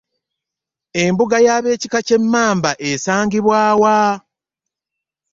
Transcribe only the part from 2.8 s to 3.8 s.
esangibwa